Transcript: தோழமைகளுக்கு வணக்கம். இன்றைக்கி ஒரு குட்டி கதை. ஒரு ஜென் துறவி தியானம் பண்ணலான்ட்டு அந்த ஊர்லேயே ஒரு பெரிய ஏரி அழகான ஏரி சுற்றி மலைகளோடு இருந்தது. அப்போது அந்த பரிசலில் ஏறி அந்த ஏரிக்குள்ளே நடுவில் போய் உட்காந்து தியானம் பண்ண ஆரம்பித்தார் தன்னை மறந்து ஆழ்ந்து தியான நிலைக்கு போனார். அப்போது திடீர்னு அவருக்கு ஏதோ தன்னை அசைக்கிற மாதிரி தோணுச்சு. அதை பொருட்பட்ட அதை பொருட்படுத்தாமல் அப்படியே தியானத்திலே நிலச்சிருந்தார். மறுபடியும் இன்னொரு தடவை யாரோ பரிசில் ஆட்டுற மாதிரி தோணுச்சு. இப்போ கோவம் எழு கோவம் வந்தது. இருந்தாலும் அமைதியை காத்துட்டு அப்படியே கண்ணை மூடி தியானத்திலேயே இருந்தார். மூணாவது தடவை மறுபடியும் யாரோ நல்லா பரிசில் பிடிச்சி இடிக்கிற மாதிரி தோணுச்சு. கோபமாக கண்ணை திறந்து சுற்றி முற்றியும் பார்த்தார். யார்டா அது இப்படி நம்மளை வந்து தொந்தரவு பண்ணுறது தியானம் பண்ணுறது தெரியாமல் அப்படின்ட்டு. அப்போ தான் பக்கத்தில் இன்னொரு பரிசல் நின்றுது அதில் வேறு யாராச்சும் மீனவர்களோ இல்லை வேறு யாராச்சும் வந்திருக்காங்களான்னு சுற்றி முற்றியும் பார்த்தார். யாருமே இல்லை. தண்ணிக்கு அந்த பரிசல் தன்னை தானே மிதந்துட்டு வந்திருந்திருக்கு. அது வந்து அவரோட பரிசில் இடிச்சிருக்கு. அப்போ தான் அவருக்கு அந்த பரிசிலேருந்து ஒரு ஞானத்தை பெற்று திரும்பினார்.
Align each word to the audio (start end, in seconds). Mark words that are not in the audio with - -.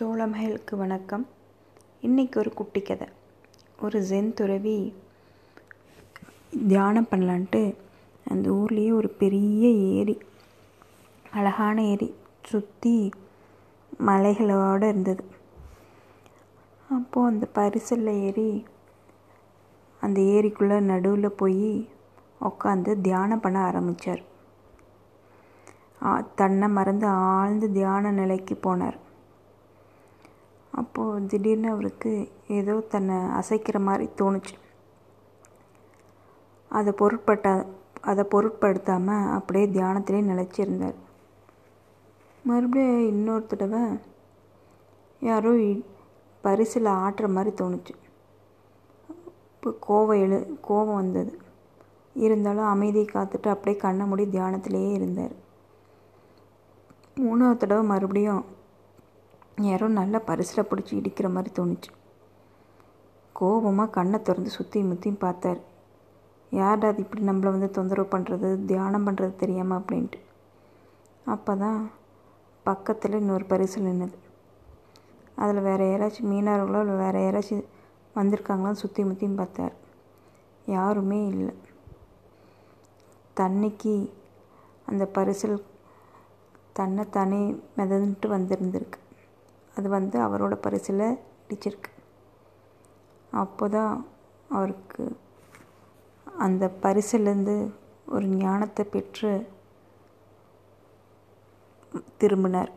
தோழமைகளுக்கு 0.00 0.76
வணக்கம். 0.76 1.24
இன்றைக்கி 2.02 2.36
ஒரு 2.40 2.50
குட்டி 2.58 2.80
கதை. 2.82 3.06
ஒரு 3.82 3.98
ஜென் 4.08 4.30
துறவி 4.38 4.94
தியானம் 6.70 7.06
பண்ணலான்ட்டு 7.10 7.60
அந்த 8.30 8.46
ஊர்லேயே 8.50 8.92
ஒரு 9.00 9.08
பெரிய 9.20 9.68
ஏரி 9.98 10.16
அழகான 11.32 11.84
ஏரி 11.90 12.08
சுற்றி 12.50 12.94
மலைகளோடு 14.08 14.88
இருந்தது. 14.88 15.24
அப்போது 16.96 17.30
அந்த 17.32 17.48
பரிசலில் 17.58 18.12
ஏறி 18.24 18.48
அந்த 20.00 20.20
ஏரிக்குள்ளே 20.34 20.80
நடுவில் 20.90 21.38
போய் 21.42 21.70
உட்காந்து 22.50 23.00
தியானம் 23.08 23.44
பண்ண 23.46 23.60
ஆரம்பித்தார் 23.70 24.24
தன்னை 26.42 26.68
மறந்து 26.80 27.06
ஆழ்ந்து 27.06 27.72
தியான 27.78 28.10
நிலைக்கு 28.20 28.58
போனார். 28.66 28.98
அப்போது 30.80 31.26
திடீர்னு 31.26 31.68
அவருக்கு 31.70 32.12
ஏதோ 32.48 32.74
தன்னை 32.92 33.16
அசைக்கிற 33.40 33.78
மாதிரி 33.78 34.06
தோணுச்சு. 34.20 34.54
அதை 36.68 36.92
பொருட்பட்ட 36.92 37.48
அதை 38.10 38.24
பொருட்படுத்தாமல் 38.24 39.30
அப்படியே 39.36 39.66
தியானத்திலே 39.66 40.20
நிலச்சிருந்தார். 40.30 40.98
மறுபடியும் 42.44 43.06
இன்னொரு 43.06 43.46
தடவை 43.46 43.82
யாரோ 45.20 45.52
பரிசில் 46.44 46.96
ஆட்டுற 47.04 47.26
மாதிரி 47.28 47.52
தோணுச்சு. 47.60 47.94
இப்போ 49.54 49.70
கோவம் 49.86 50.22
எழு 50.24 50.38
கோவம் 50.68 50.94
வந்தது. 50.94 51.32
இருந்தாலும் 52.24 52.72
அமைதியை 52.72 53.06
காத்துட்டு 53.12 53.48
அப்படியே 53.48 53.76
கண்ணை 53.80 54.06
மூடி 54.06 54.24
தியானத்திலேயே 54.24 54.90
இருந்தார். 54.98 55.34
மூணாவது 57.20 57.56
தடவை 57.56 57.84
மறுபடியும் 57.84 58.44
யாரோ 59.58 59.86
நல்லா 59.98 60.18
பரிசில் 60.28 60.68
பிடிச்சி 60.70 60.92
இடிக்கிற 61.00 61.26
மாதிரி 61.34 61.50
தோணுச்சு. 61.58 61.90
கோபமாக 63.38 63.94
கண்ணை 63.96 64.18
திறந்து 64.22 64.50
சுற்றி 64.56 64.80
முற்றியும் 64.88 65.22
பார்த்தார். 65.24 65.60
யார்டா 66.52 66.88
அது 66.92 67.02
இப்படி 67.04 67.22
நம்மளை 67.28 67.50
வந்து 67.54 67.68
தொந்தரவு 67.76 68.08
பண்ணுறது 68.14 68.48
தியானம் 68.70 69.06
பண்ணுறது 69.06 69.34
தெரியாமல் 69.42 69.78
அப்படின்ட்டு. 69.78 70.18
அப்போ 71.34 71.52
தான் 71.62 71.80
பக்கத்தில் 72.66 73.18
இன்னொரு 73.20 73.46
பரிசல் 73.52 73.86
நின்றுது 73.86 74.18
அதில் 75.42 75.66
வேறு 75.68 75.84
யாராச்சும் 75.90 76.30
மீனவர்களோ 76.32 76.80
இல்லை 76.84 76.96
வேறு 77.04 77.22
யாராச்சும் 77.24 77.64
வந்திருக்காங்களான்னு 78.16 78.82
சுற்றி 78.82 79.04
முற்றியும் 79.08 79.40
பார்த்தார். 79.40 79.74
யாருமே 80.76 81.20
இல்லை. 81.32 81.54
தண்ணிக்கு 83.40 83.94
அந்த 84.90 85.04
பரிசல் 85.16 85.56
தன்னை 86.78 87.04
தானே 87.16 87.40
மிதந்துட்டு 87.78 88.28
வந்திருந்திருக்கு. 88.36 88.98
அது 89.76 89.88
வந்து 89.88 90.16
அவரோட 90.26 90.54
பரிசில் 90.54 91.06
இடிச்சிருக்கு. 91.48 91.90
அப்போ 93.42 93.68
தான் 93.68 94.06
அவருக்கு 94.48 95.04
அந்த 96.44 96.64
பரிசிலேருந்து 96.82 97.56
ஒரு 98.06 98.26
ஞானத்தை 98.26 98.84
பெற்று 98.84 99.32
திரும்பினார். 102.18 102.72